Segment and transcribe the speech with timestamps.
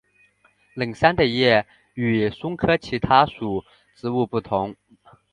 [0.73, 1.63] 冷杉的叶
[1.93, 3.63] 与松科其他属
[3.93, 4.75] 植物不同。